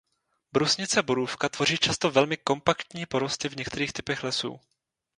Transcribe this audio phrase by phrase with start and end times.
[0.53, 4.59] Brusnice borůvka tvoří často velmi kompaktní porosty v některých typech lesů.